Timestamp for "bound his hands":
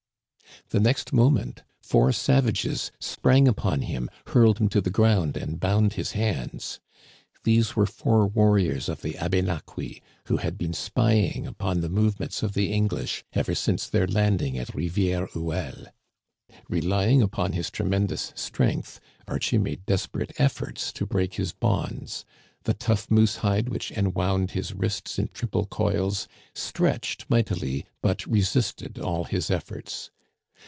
5.59-6.79